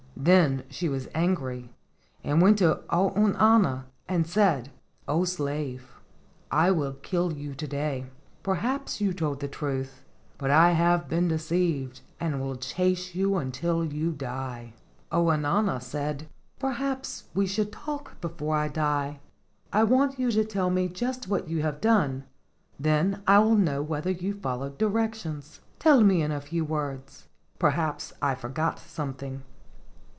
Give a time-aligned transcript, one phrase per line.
[0.23, 1.71] Then she was angry,
[2.23, 4.69] and went to Ounauna and said:
[5.07, 5.89] "O slave,
[6.51, 8.05] I will kill you to day.
[8.43, 10.03] Perhaps you told the truth,
[10.37, 14.73] but I have been deceived, and will chase you until you die."
[15.11, 16.29] Ounauna said:
[16.59, 19.19] "Perhaps we should talk before I die.
[19.73, 22.25] I want you to tell me just what you have done,
[22.79, 25.59] then I will know whether you followed i6o LEGENDS OF GHOSTS directions.
[25.79, 27.27] Tell me in a few words.
[27.57, 29.41] Perhaps I forgot something."